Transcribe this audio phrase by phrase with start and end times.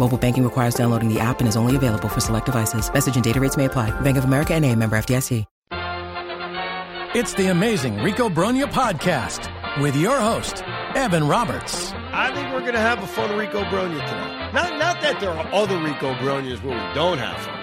[0.00, 2.90] Mobile banking requires downloading the app and is only available for select devices.
[2.90, 3.90] Message and data rates may apply.
[4.00, 5.44] Bank of America and a member FDIC.
[7.12, 9.50] It's the amazing Rico Brogna podcast
[9.82, 10.62] with your host,
[10.94, 11.92] Evan Roberts.
[11.92, 14.52] I think we're going to have a fun Rico Brogna today.
[14.54, 17.56] Not, not that there are other Rico Brognas where we don't have fun.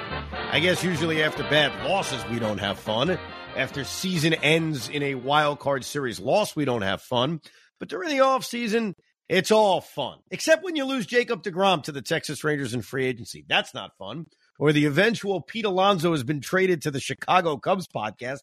[0.52, 3.18] I guess usually after bad losses, we don't have fun.
[3.56, 7.40] After season ends in a wild card series loss, we don't have fun.
[7.80, 8.94] But during the offseason,
[9.30, 10.20] it's all fun.
[10.32, 13.46] Except when you lose Jacob DeGrom to the Texas Rangers in free agency.
[13.48, 14.26] That's not fun.
[14.58, 18.40] Or the eventual Pete Alonso has been traded to the Chicago Cubs podcast.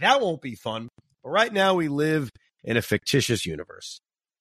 [0.00, 0.88] That won't be fun.
[1.22, 2.30] But right now, we live
[2.62, 4.00] in a fictitious universe.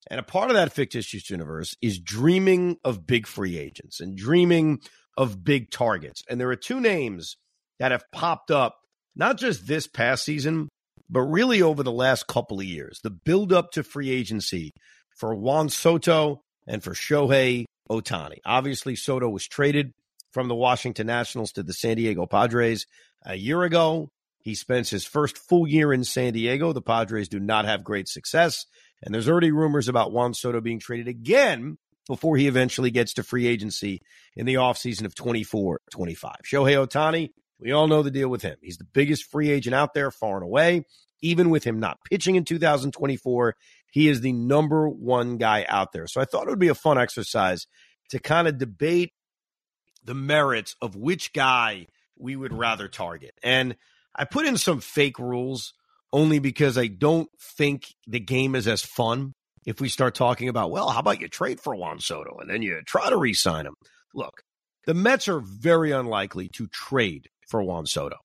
[0.10, 4.82] And a part of that fictitious universe is dreaming of big free agents and dreaming
[5.18, 6.24] of big targets.
[6.30, 7.38] And there are two names
[7.80, 8.78] that have popped up,
[9.16, 10.70] not just this past season,
[11.10, 13.00] but really over the last couple of years.
[13.04, 14.74] The build up to free agency
[15.16, 18.38] for Juan Soto and for Shohei Ohtani.
[18.46, 19.94] Obviously, Soto was traded
[20.32, 22.86] from the Washington Nationals to the San Diego Padres
[23.26, 24.10] a year ago.
[24.40, 26.74] He spends his first full year in San Diego.
[26.74, 28.66] The Padres do not have great success.
[29.02, 31.78] And there's already rumors about Juan Soto being traded again
[32.08, 34.02] before he eventually gets to free agency
[34.36, 36.36] in the offseason of 24 25.
[36.46, 38.58] Shohei Ohtani, we all know the deal with him.
[38.62, 40.86] He's the biggest free agent out there, far and away.
[41.22, 43.56] Even with him not pitching in 2024,
[43.92, 46.08] he is the number one guy out there.
[46.08, 47.68] So I thought it would be a fun exercise
[48.10, 49.14] to kind of debate
[50.04, 51.88] the merits of which guy
[52.18, 53.34] we would rather target.
[53.44, 53.76] And
[54.16, 55.74] I put in some fake rules
[56.14, 59.34] only because I don't think the game is as fun
[59.66, 62.62] if we start talking about, well, how about you trade for Juan Soto and then
[62.62, 63.76] you try to re sign him?
[64.14, 64.44] Look,
[64.86, 68.18] the Mets are very unlikely to trade for Juan Soto.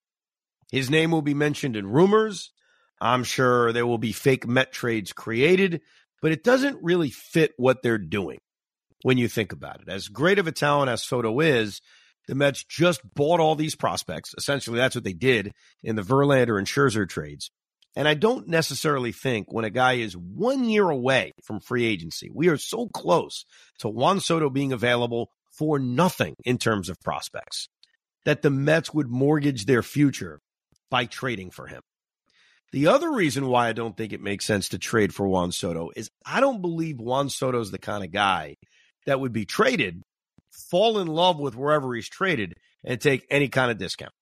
[0.71, 2.51] His name will be mentioned in rumors.
[3.01, 5.81] I'm sure there will be fake Met trades created,
[6.21, 8.37] but it doesn't really fit what they're doing
[9.01, 9.89] when you think about it.
[9.89, 11.81] As great of a talent as Soto is,
[12.27, 14.35] the Mets just bought all these prospects.
[14.37, 15.51] Essentially, that's what they did
[15.83, 17.49] in the Verlander and Scherzer trades.
[17.95, 22.29] And I don't necessarily think when a guy is one year away from free agency,
[22.31, 23.45] we are so close
[23.79, 27.67] to Juan Soto being available for nothing in terms of prospects,
[28.23, 30.39] that the Mets would mortgage their future
[30.89, 31.81] by trading for him.
[32.71, 35.91] The other reason why I don't think it makes sense to trade for Juan Soto
[35.95, 38.55] is I don't believe Juan Soto's the kind of guy
[39.05, 40.01] that would be traded,
[40.69, 44.13] fall in love with wherever he's traded, and take any kind of discount.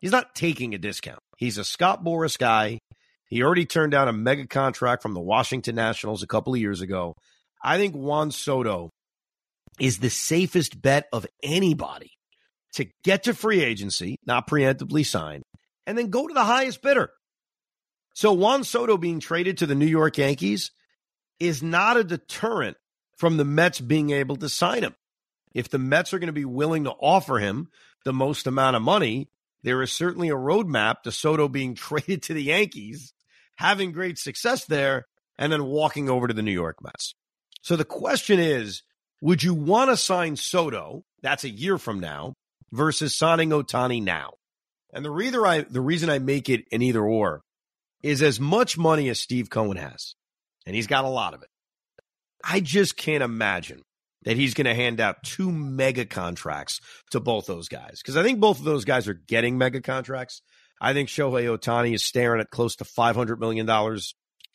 [0.00, 1.18] He's not taking a discount.
[1.36, 2.78] He's a Scott Boras guy.
[3.26, 6.80] He already turned down a mega contract from the Washington Nationals a couple of years
[6.80, 7.14] ago.
[7.62, 8.90] I think Juan Soto
[9.78, 12.12] is the safest bet of anybody
[12.74, 15.42] to get to free agency, not preemptively sign,
[15.86, 17.10] and then go to the highest bidder.
[18.20, 20.72] So Juan Soto being traded to the New York Yankees
[21.38, 22.76] is not a deterrent
[23.16, 24.94] from the Mets being able to sign him.
[25.54, 27.70] If the Mets are going to be willing to offer him
[28.04, 29.30] the most amount of money,
[29.62, 33.14] there is certainly a roadmap to Soto being traded to the Yankees
[33.56, 35.06] having great success there,
[35.38, 37.14] and then walking over to the New York Mets.
[37.62, 38.82] So the question is
[39.22, 41.04] would you want to sign Soto?
[41.22, 42.34] That's a year from now
[42.70, 44.32] versus signing Ohtani now.
[44.92, 47.40] And the reason I the reason I make it an either or
[48.02, 50.14] is as much money as Steve Cohen has,
[50.66, 51.48] and he's got a lot of it.
[52.44, 53.82] I just can't imagine
[54.22, 56.80] that he's going to hand out two mega contracts
[57.10, 60.42] to both those guys because I think both of those guys are getting mega contracts.
[60.80, 63.68] I think Shohei Ohtani is staring at close to $500 million.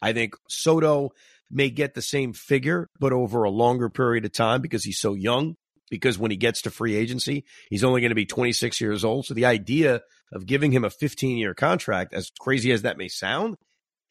[0.01, 1.11] I think Soto
[1.51, 5.13] may get the same figure, but over a longer period of time because he's so
[5.13, 5.55] young.
[5.89, 9.25] Because when he gets to free agency, he's only going to be 26 years old.
[9.25, 10.01] So the idea
[10.31, 13.55] of giving him a 15 year contract, as crazy as that may sound,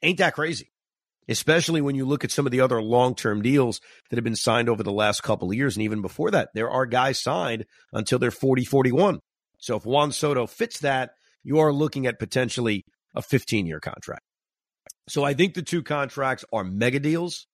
[0.02, 0.70] ain't that crazy.
[1.26, 3.80] Especially when you look at some of the other long term deals
[4.10, 5.74] that have been signed over the last couple of years.
[5.74, 9.20] And even before that, there are guys signed until they're 40, 41.
[9.58, 11.12] So if Juan Soto fits that,
[11.42, 12.84] you are looking at potentially
[13.14, 14.22] a 15 year contract.
[15.08, 17.46] So I think the two contracts are mega deals.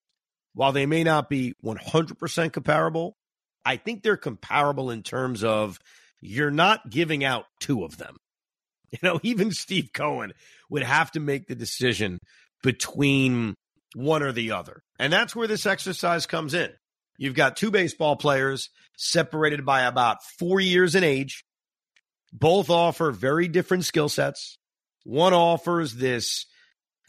[0.52, 3.16] While they may not be 100% comparable,
[3.64, 5.78] I think they're comparable in terms of
[6.20, 8.16] you're not giving out two of them.
[8.92, 10.32] You know, even Steve Cohen
[10.68, 12.18] would have to make the decision
[12.60, 13.54] between
[13.94, 14.82] one or the other.
[14.98, 16.70] And that's where this exercise comes in.
[17.16, 21.44] You've got two baseball players separated by about four years in age.
[22.32, 24.58] Both offer very different skill sets.
[25.04, 26.46] One offers this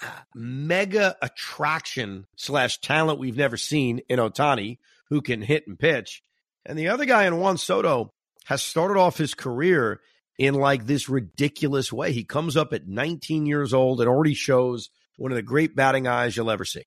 [0.04, 4.78] uh, mega attraction slash talent we've never seen in Ohtani,
[5.10, 6.22] who can hit and pitch.
[6.66, 8.10] And the other guy in Juan Soto
[8.46, 10.00] has started off his career
[10.38, 12.12] in like this ridiculous way.
[12.12, 16.08] He comes up at 19 years old and already shows one of the great batting
[16.08, 16.84] eyes you'll ever see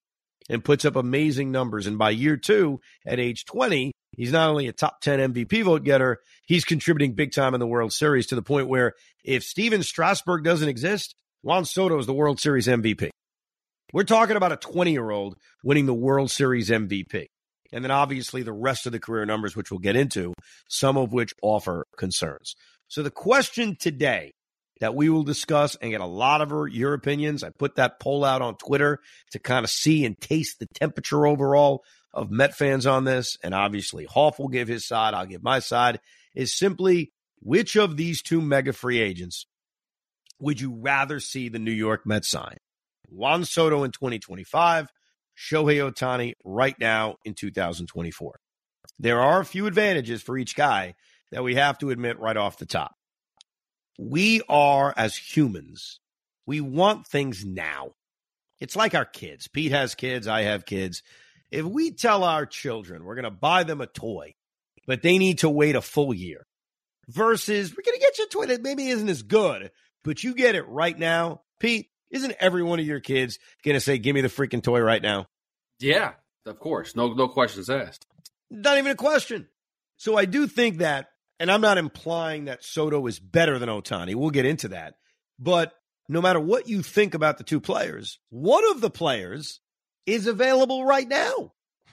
[0.48, 1.86] and puts up amazing numbers.
[1.86, 5.84] And by year two, at age 20, he's not only a top 10 MVP vote
[5.84, 8.94] getter, he's contributing big time in the World Series to the point where
[9.24, 13.10] if Stephen Strasburg doesn't exist, Juan Soto is the World Series MVP.
[13.92, 17.26] We're talking about a 20 year old winning the World Series MVP.
[17.74, 20.32] And then obviously the rest of the career numbers, which we'll get into,
[20.68, 22.54] some of which offer concerns.
[22.88, 24.32] So the question today
[24.80, 27.42] that we will discuss and get a lot of your opinions.
[27.42, 29.00] I put that poll out on Twitter
[29.30, 33.38] to kind of see and taste the temperature overall of Met fans on this.
[33.42, 36.00] And obviously, Hoff will give his side, I'll give my side.
[36.34, 39.46] Is simply which of these two mega free agents
[40.40, 42.56] would you rather see the New York Mets sign?
[43.08, 44.88] Juan Soto in 2025,
[45.36, 48.38] Shohei Ohtani right now in 2024.
[48.98, 50.94] There are a few advantages for each guy
[51.32, 52.92] that we have to admit right off the top.
[53.98, 56.00] We are, as humans,
[56.46, 57.90] we want things now.
[58.60, 59.48] It's like our kids.
[59.48, 61.02] Pete has kids, I have kids.
[61.50, 64.34] If we tell our children we're going to buy them a toy,
[64.86, 66.46] but they need to wait a full year,
[67.08, 69.70] versus we're going to get you a toy that maybe isn't as good,
[70.02, 73.80] but you get it right now, Pete, isn't every one of your kids going to
[73.80, 75.26] say, give me the freaking toy right now?
[75.78, 76.12] Yeah,
[76.46, 76.96] of course.
[76.96, 78.06] No, no questions asked.
[78.50, 79.48] Not even a question.
[79.96, 81.08] So I do think that
[81.40, 84.14] and I'm not implying that Soto is better than Ohtani.
[84.14, 84.94] We'll get into that.
[85.38, 85.72] But
[86.08, 89.60] no matter what you think about the two players, one of the players
[90.06, 91.52] is available right now.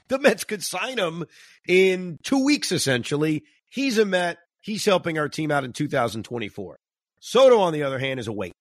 [0.09, 1.25] The Mets could sign him
[1.67, 3.43] in two weeks, essentially.
[3.69, 4.37] He's a Met.
[4.59, 6.77] He's helping our team out in 2024.
[7.19, 8.53] Soto, on the other hand, is a wait.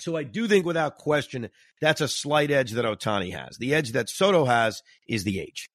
[0.00, 1.48] So I do think without question,
[1.80, 3.58] that's a slight edge that Ohtani has.
[3.58, 5.68] The edge that Soto has is the age.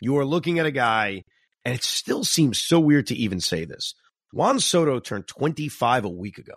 [0.00, 1.24] You are looking at a guy
[1.64, 3.94] and it still seems so weird to even say this.
[4.32, 6.54] Juan Soto turned 25 a week ago.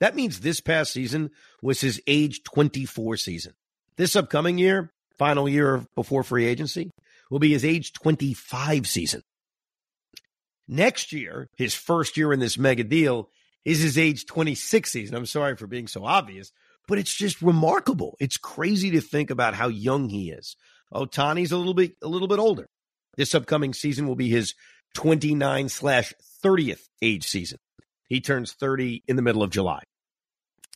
[0.00, 1.30] That means this past season
[1.62, 3.54] was his age 24 season.
[3.96, 6.90] This upcoming year, final year before free agency,
[7.30, 9.22] will be his age 25 season.
[10.66, 13.28] Next year, his first year in this mega deal,
[13.64, 15.16] is his age 26 season.
[15.16, 16.52] I'm sorry for being so obvious,
[16.86, 18.16] but it's just remarkable.
[18.20, 20.56] It's crazy to think about how young he is.
[20.92, 22.66] Oh, Ohtani's a little bit a little bit older.
[23.16, 24.54] This upcoming season will be his
[24.94, 26.12] 29 slash
[26.44, 27.58] 30th age season.
[28.08, 29.82] He turns 30 in the middle of July.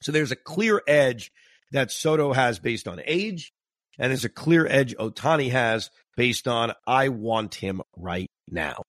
[0.01, 1.31] So there's a clear edge
[1.73, 3.53] that Soto has based on age,
[3.99, 8.83] and there's a clear edge Ohtani has based on I want him right now.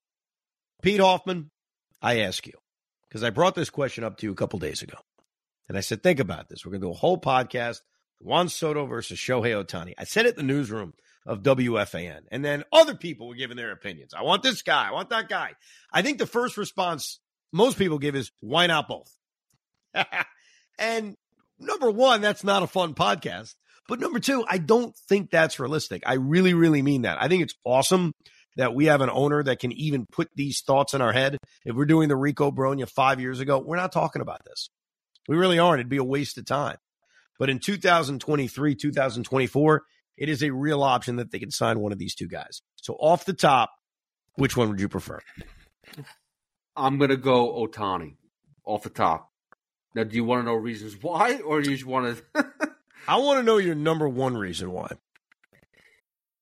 [0.82, 1.52] Pete Hoffman,
[2.02, 2.54] I ask you,
[3.10, 4.98] because I brought this question up to you a couple days ago.
[5.68, 6.66] And I said, think about this.
[6.66, 7.82] We're going to do a whole podcast
[8.20, 9.94] Juan Soto versus Shohei Ohtani.
[9.98, 10.94] I said it in the newsroom
[11.26, 12.22] of WFAN.
[12.32, 14.14] And then other people were giving their opinions.
[14.14, 14.90] I want this guy.
[14.90, 15.52] I want that guy.
[15.92, 17.20] I think the first response
[17.52, 19.16] most people give is, why not both?
[20.80, 21.16] and
[21.60, 23.56] number one, that's not a fun podcast.
[23.88, 26.04] But number two, I don't think that's realistic.
[26.06, 27.22] I really, really mean that.
[27.22, 28.14] I think it's awesome
[28.60, 31.38] that we have an owner that can even put these thoughts in our head.
[31.64, 34.70] If we're doing the Rico Brogna five years ago, we're not talking about this.
[35.30, 35.80] We really aren't.
[35.80, 36.76] It'd be a waste of time.
[37.40, 39.84] But in 2023, 2024,
[40.18, 42.62] it is a real option that they can sign one of these two guys.
[42.76, 43.72] So off the top,
[44.36, 45.22] which one would you prefer?
[46.76, 48.18] I'm gonna go Ohtani
[48.66, 49.32] off the top.
[49.96, 52.46] Now, do you want to know reasons why, or do you just want to?
[53.08, 54.92] I want to know your number one reason why.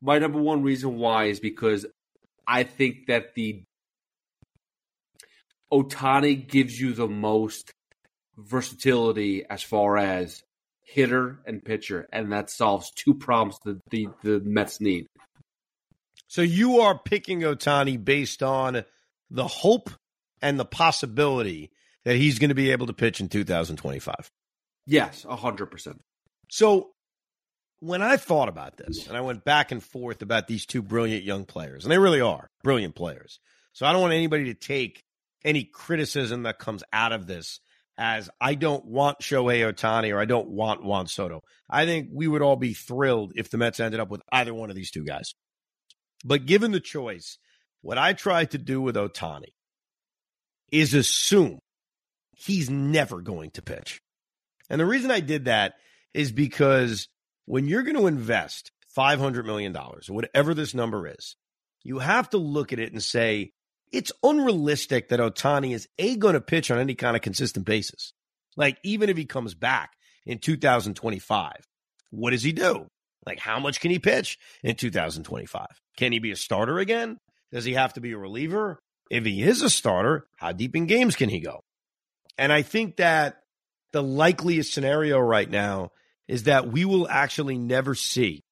[0.00, 1.86] My number one reason why is because
[2.46, 3.62] I think that the
[5.72, 7.72] Ohtani gives you the most
[8.36, 10.42] versatility as far as
[10.82, 15.06] hitter and pitcher, and that solves two problems that the, the Mets need.
[16.28, 18.84] So you are picking Ohtani based on
[19.30, 19.90] the hope
[20.42, 21.70] and the possibility
[22.04, 24.30] that he's going to be able to pitch in 2025.
[24.86, 25.98] Yes, 100%.
[26.50, 26.90] So
[27.80, 31.24] when I thought about this and I went back and forth about these two brilliant
[31.24, 33.40] young players, and they really are brilliant players.
[33.72, 35.04] So I don't want anybody to take
[35.44, 37.60] any criticism that comes out of this
[37.98, 41.42] as I don't want Shohei Ohtani or I don't want Juan Soto.
[41.68, 44.70] I think we would all be thrilled if the Mets ended up with either one
[44.70, 45.34] of these two guys.
[46.24, 47.38] But given the choice,
[47.82, 49.52] what I tried to do with Ohtani
[50.72, 51.60] is assume
[52.34, 54.00] he's never going to pitch.
[54.68, 55.74] And the reason I did that
[56.12, 57.08] is because
[57.46, 59.74] when you're going to invest $500 million,
[60.08, 61.36] whatever this number is,
[61.82, 63.52] you have to look at it and say,
[63.92, 68.12] it's unrealistic that Ohtani is A, going to pitch on any kind of consistent basis.
[68.56, 69.92] Like, even if he comes back
[70.24, 71.52] in 2025,
[72.10, 72.86] what does he do?
[73.24, 75.66] Like, how much can he pitch in 2025?
[75.96, 77.18] Can he be a starter again?
[77.52, 78.78] Does he have to be a reliever?
[79.10, 81.60] If he is a starter, how deep in games can he go?
[82.38, 83.36] And I think that
[83.92, 85.90] the likeliest scenario right now
[86.28, 88.42] is that we will actually never see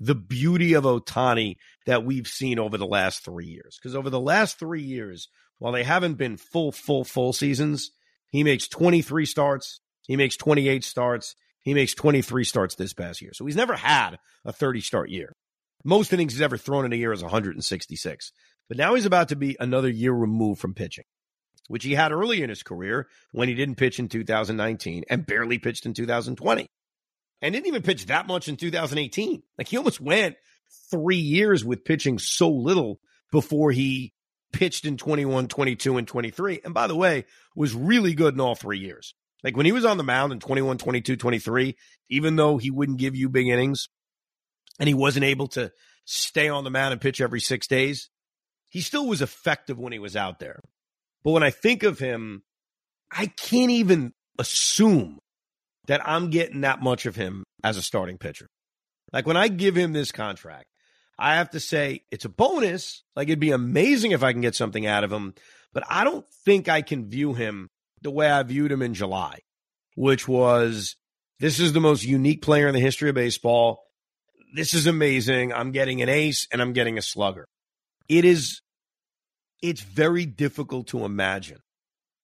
[0.00, 3.78] the beauty of Ohtani that we've seen over the last three years.
[3.80, 7.90] Because over the last three years, while they haven't been full, full, full seasons,
[8.30, 13.32] he makes 23 starts, he makes 28 starts, he makes 23 starts this past year.
[13.32, 15.32] So he's never had a 30 start year.
[15.84, 18.32] Most innings he's ever thrown in a year is 166.
[18.68, 21.04] But now he's about to be another year removed from pitching,
[21.68, 25.58] which he had early in his career when he didn't pitch in 2019 and barely
[25.58, 26.68] pitched in 2020
[27.44, 29.42] and didn't even pitch that much in 2018.
[29.58, 30.36] Like he almost went
[30.90, 34.14] three years with pitching so little before he
[34.50, 36.60] pitched in 21, 22, and 23.
[36.64, 39.14] And by the way, was really good in all three years.
[39.42, 41.76] Like when he was on the mound in 21, 22, 23,
[42.08, 43.90] even though he wouldn't give you big innings
[44.80, 45.70] and he wasn't able to
[46.06, 48.08] stay on the mound and pitch every six days,
[48.70, 50.60] he still was effective when he was out there.
[51.22, 52.42] But when I think of him,
[53.12, 55.18] I can't even assume
[55.86, 58.46] that I'm getting that much of him as a starting pitcher.
[59.12, 60.66] Like when I give him this contract,
[61.18, 63.02] I have to say it's a bonus.
[63.14, 65.34] Like it'd be amazing if I can get something out of him,
[65.72, 67.68] but I don't think I can view him
[68.02, 69.40] the way I viewed him in July,
[69.94, 70.96] which was
[71.40, 73.82] this is the most unique player in the history of baseball.
[74.54, 75.52] This is amazing.
[75.52, 77.46] I'm getting an ace and I'm getting a slugger.
[78.08, 78.60] It is,
[79.62, 81.58] it's very difficult to imagine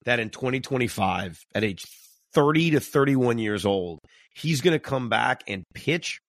[0.04, 1.84] that in 2025, at age
[2.34, 4.00] 30 to 31 years old,
[4.34, 6.20] he's going to come back and pitch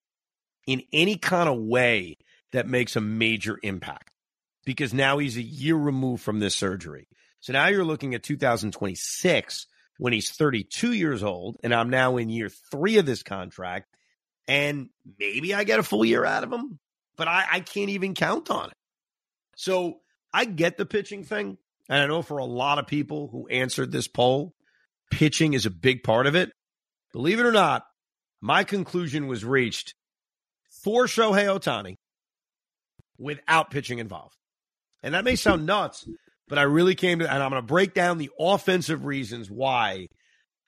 [0.67, 2.17] in any kind of way
[2.51, 4.10] that makes a major impact
[4.65, 7.08] because now he's a year removed from this surgery.
[7.39, 9.67] So now you're looking at 2026
[9.98, 13.88] when he's 32 years old, and I'm now in year three of this contract,
[14.48, 14.89] and
[15.20, 16.79] maybe I get a full year out of him,
[17.15, 18.77] but I, I can't even count on it.
[19.55, 20.00] So
[20.34, 21.58] I get the pitching thing.
[21.89, 24.53] And I know for a lot of people who answered this poll,
[25.12, 26.51] pitching is a big part of it.
[27.13, 27.84] Believe it or not,
[28.41, 29.94] my conclusion was reached
[30.84, 31.96] for Shohei Ohtani
[33.20, 34.36] without pitching involved.
[35.03, 36.08] And that may sound nuts,
[36.48, 40.08] but I really came to, and I'm going to break down the offensive reasons why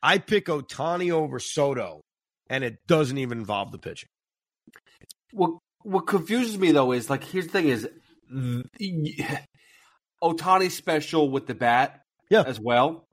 [0.02, 2.02] I pick Ohtani over Soto,
[2.50, 4.10] and it doesn't even involve the pitching.
[5.32, 7.90] What what confuses me though is like here's the thing is
[10.24, 13.08] Ohtani's special with the bat, yeah, as well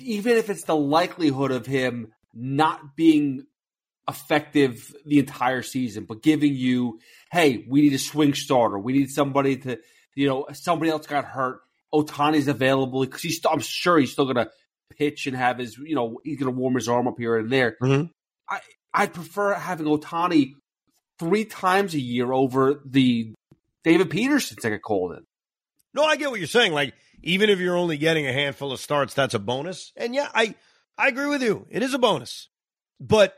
[0.00, 3.46] even if it's the likelihood of him not being
[4.08, 7.00] effective the entire season, but giving you,
[7.30, 8.78] hey, we need a swing starter.
[8.78, 9.78] We need somebody to,
[10.14, 11.60] you know, somebody else got hurt.
[11.94, 13.40] Ohtani's available because he's.
[13.48, 14.50] I'm sure he's still going to
[14.96, 17.50] pitch and have his, you know, he's going to warm his arm up here and
[17.50, 17.76] there.
[17.80, 18.06] Mm-hmm.
[18.48, 18.60] I
[18.92, 20.54] I prefer having Ohtani
[21.18, 23.32] three times a year over the
[23.84, 25.24] David Peterson that get called in.
[25.94, 26.72] No, I get what you're saying.
[26.72, 29.92] Like even if you're only getting a handful of starts, that's a bonus.
[29.96, 30.54] And yeah, I
[30.98, 31.66] I agree with you.
[31.70, 32.48] It is a bonus.
[33.00, 33.34] But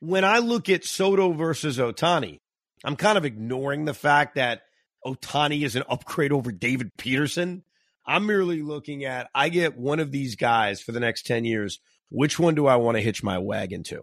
[0.00, 2.38] when I look at Soto versus Ohtani,
[2.84, 4.62] I'm kind of ignoring the fact that
[5.04, 7.64] Ohtani is an upgrade over David Peterson.
[8.06, 11.80] I'm merely looking at I get one of these guys for the next 10 years.
[12.10, 14.02] Which one do I want to hitch my wagon to?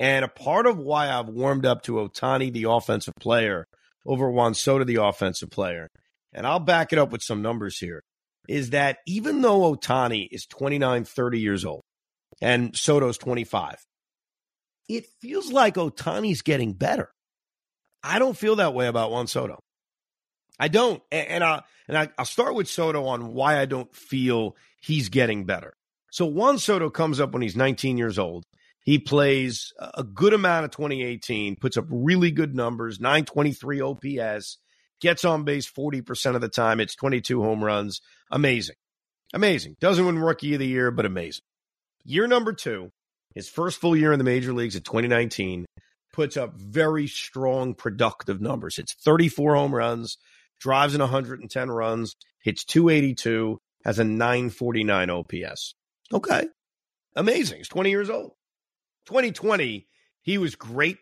[0.00, 3.66] And a part of why I've warmed up to Ohtani, the offensive player,
[4.06, 5.90] over Juan Soto, the offensive player,
[6.32, 8.02] and I'll back it up with some numbers here,
[8.48, 11.82] is that even though Ohtani is 29, 30 years old
[12.40, 13.76] and Soto's 25,
[14.88, 17.10] it feels like Ohtani's getting better.
[18.02, 19.58] I don't feel that way about Juan Soto.
[20.58, 21.02] I don't.
[21.12, 25.44] And, I and I, I'll start with Soto on why I don't feel he's getting
[25.44, 25.74] better.
[26.10, 28.44] So Juan Soto comes up when he's 19 years old.
[28.80, 34.56] He plays a good amount of 2018, puts up really good numbers, 923 OPS,
[35.00, 36.80] gets on base 40% of the time.
[36.80, 38.00] It's 22 home runs.
[38.30, 38.76] Amazing.
[39.32, 39.76] Amazing.
[39.80, 41.44] Doesn't win rookie of the year, but amazing.
[42.04, 42.90] Year number two,
[43.34, 45.66] his first full year in the major leagues in 2019,
[46.12, 48.78] puts up very strong productive numbers.
[48.78, 50.16] It's 34 home runs,
[50.58, 55.74] drives in 110 runs, hits 282, has a 949 OPS.
[56.12, 56.48] Okay.
[57.14, 57.58] Amazing.
[57.58, 58.32] He's 20 years old.
[59.06, 59.86] 2020,
[60.22, 60.98] he was great.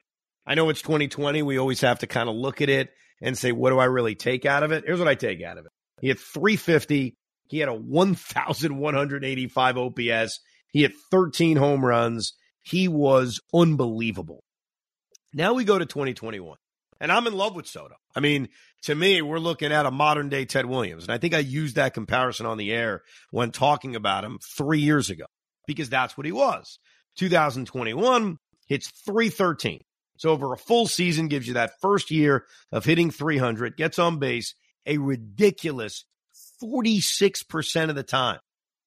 [0.47, 1.43] I know it's 2020.
[1.43, 4.15] We always have to kind of look at it and say, what do I really
[4.15, 4.85] take out of it?
[4.87, 5.73] Here's what I take out of it.
[6.01, 7.17] He had 350.
[7.49, 10.41] He had a 1,185 OPS.
[10.73, 12.35] He had 13 home runs.
[12.63, 14.43] He was unbelievable.
[15.33, 16.57] Now we go to 2021.
[17.01, 17.95] And I'm in love with Soto.
[18.15, 18.49] I mean,
[18.85, 21.05] to me, we're looking at a modern day Ted Williams.
[21.05, 24.81] And I think I used that comparison on the air when talking about him three
[24.81, 25.27] years ago
[25.67, 26.79] because that's what he was.
[27.19, 29.81] 2021 hits 313.
[30.19, 34.19] So over a full season gives you that first year of hitting 300, gets on
[34.19, 34.55] base
[34.87, 36.05] a ridiculous
[36.63, 38.39] 46% of the time.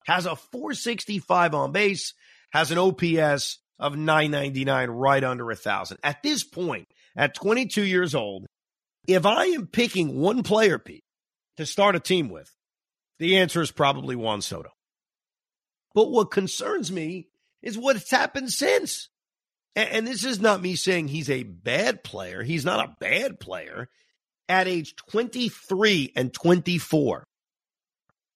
[0.05, 2.13] Has a 465 on base,
[2.51, 5.97] has an OPS of 999 right under a thousand.
[6.03, 8.45] At this point, at 22 years old,
[9.07, 11.03] if I am picking one player, Pete,
[11.57, 12.49] to start a team with,
[13.19, 14.69] the answer is probably Juan Soto.
[15.93, 17.27] But what concerns me
[17.61, 19.09] is what's happened since.
[19.87, 22.43] And, this is not me saying he's a bad player.
[22.43, 23.87] He's not a bad player.
[24.47, 27.23] At age 23 and 24,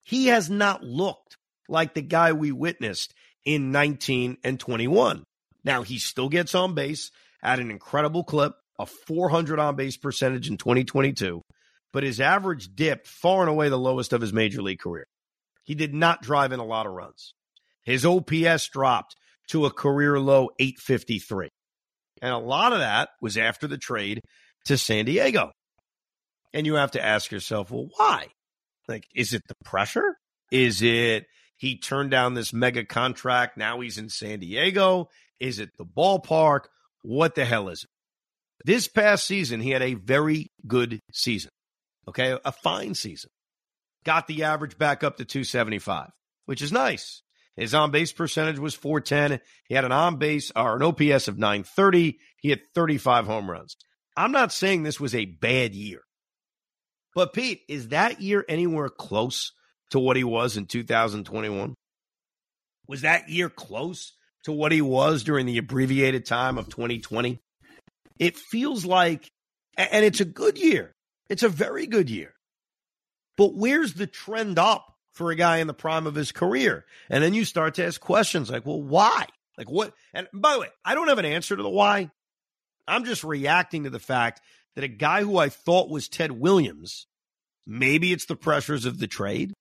[0.04, 3.14] he has not looked like the guy we witnessed
[3.46, 5.24] in 19 and 21.
[5.64, 10.50] Now, he still gets on base at an incredible clip, a 400 on base percentage
[10.50, 11.42] in 2022,
[11.92, 15.08] but his average dipped far and away the lowest of his major league career.
[15.64, 17.34] He did not drive in a lot of runs.
[17.84, 19.16] His OPS dropped
[19.54, 21.48] to a career low 853.
[22.24, 24.20] And a lot of that was after the trade
[24.66, 25.52] to San Diego.
[26.54, 28.28] And you have to ask yourself, well, why?
[28.88, 30.18] Like, is it the pressure?
[30.52, 31.26] Is it
[31.56, 33.56] he turned down this mega contract?
[33.56, 35.10] Now he's in San Diego.
[35.40, 36.66] Is it the ballpark?
[37.04, 37.90] What the hell is it?
[38.66, 41.52] This past season, he had a very good season.
[42.08, 42.38] Okay.
[42.44, 43.30] A fine season.
[44.04, 46.10] Got the average back up to 275,
[46.46, 47.22] which is nice.
[47.56, 49.40] His on base percentage was 410.
[49.68, 52.18] He had an on base uh, or an OPS of 930.
[52.38, 53.76] He had 35 home runs.
[54.18, 56.02] I'm not saying this was a bad year.
[57.16, 59.52] But Pete, is that year anywhere close
[59.92, 61.76] to what he was in 2021?
[62.88, 64.14] Was that year close
[64.46, 67.40] to what he was during the abbreviated time of 2020?
[68.20, 69.28] It feels like,
[69.78, 70.92] and it's a good year.
[71.30, 72.34] It's a very good year.
[73.38, 76.86] But where's the trend up for a guy in the prime of his career?
[77.10, 79.26] And then you start to ask questions like, well, why?
[79.58, 79.94] Like what?
[80.14, 82.12] And by the way, I don't have an answer to the why.
[82.88, 84.42] I'm just reacting to the fact
[84.76, 87.08] that a guy who I thought was Ted Williams,
[87.66, 89.54] maybe it's the pressures of the trade.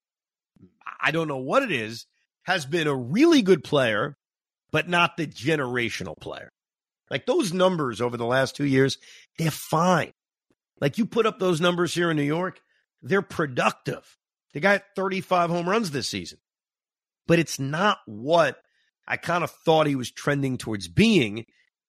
[1.00, 2.06] I don't know what it is,
[2.44, 4.16] has been a really good player,
[4.70, 6.50] but not the generational player.
[7.10, 8.96] Like those numbers over the last two years,
[9.38, 10.12] they're fine.
[10.80, 12.60] Like you put up those numbers here in New York,
[13.02, 14.16] they're productive.
[14.52, 16.38] They got 35 home runs this season,
[17.26, 18.58] but it's not what
[19.06, 21.46] I kind of thought he was trending towards being.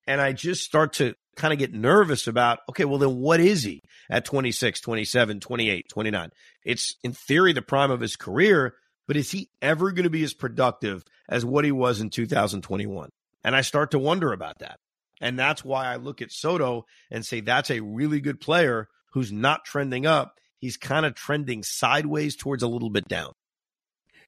[0.08, 3.64] And I just start to kind of get nervous about, okay, well, then what is
[3.64, 6.30] he at 26, 27, 28, 29?
[6.66, 8.76] It's in theory the prime of his career,
[9.08, 13.10] but is he ever going to be as productive as what he was in 2021?
[13.44, 14.80] And I start to wonder about that.
[15.22, 19.32] And that's why I look at Soto and say that's a really good player who's
[19.32, 20.38] not trending up.
[20.64, 23.34] He's kind of trending sideways towards a little bit down.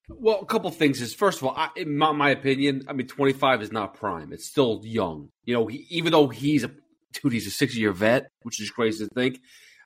[0.10, 3.08] Well, a couple things is first of all, I, in my, my, opinion, I mean,
[3.08, 4.34] 25 is not prime.
[4.34, 5.30] It's still young.
[5.46, 6.72] You know, he, even though he's a
[7.14, 9.40] dude, he's a six year vet, which is crazy to think.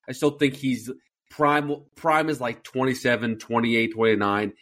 [0.08, 0.90] I still think he's
[1.30, 1.72] prime.
[1.96, 4.54] Prime is like 27, 28, 29.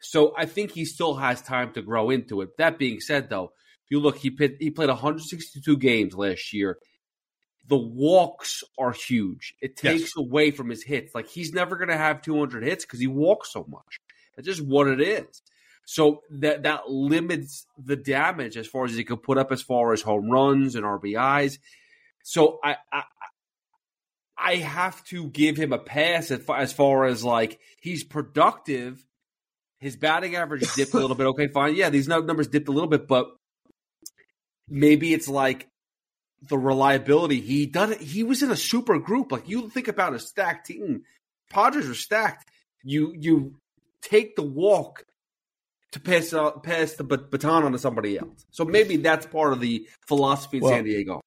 [0.00, 2.56] So I think he still has time to grow into it.
[2.58, 3.52] That being said, though,
[3.84, 6.76] if you look, he played, he played 162 games last year.
[7.68, 9.54] The walks are huge.
[9.60, 10.16] It takes yes.
[10.16, 11.14] away from his hits.
[11.14, 14.00] Like he's never going to have 200 hits because he walks so much.
[14.36, 15.42] That's just what it is.
[15.86, 19.92] So that that limits the damage as far as he could put up as far
[19.92, 21.58] as home runs and RBIs.
[22.24, 23.04] So I, I
[24.36, 29.04] I have to give him a pass as far as like he's productive.
[29.78, 31.26] His batting average dipped a little bit.
[31.28, 31.76] Okay, fine.
[31.76, 33.28] Yeah, these numbers dipped a little bit, but
[34.68, 35.68] maybe it's like
[36.42, 37.40] the reliability.
[37.40, 38.00] He done it.
[38.00, 39.32] he was in a super group.
[39.32, 41.02] Like you think about a stacked team.
[41.50, 42.48] Padres are stacked.
[42.82, 43.56] You you
[44.02, 45.04] take the walk
[45.92, 48.44] to pass uh, pass the baton on to somebody else.
[48.50, 51.22] So maybe that's part of the philosophy in Well, San Diego.